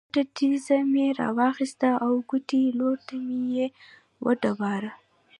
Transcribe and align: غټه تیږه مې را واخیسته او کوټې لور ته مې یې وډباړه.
غټه 0.13 0.23
تیږه 0.37 0.77
مې 0.91 1.05
را 1.19 1.27
واخیسته 1.39 1.89
او 2.05 2.13
کوټې 2.29 2.61
لور 2.79 2.97
ته 3.07 3.15
مې 3.25 3.39
یې 3.55 3.67
وډباړه. 4.23 4.91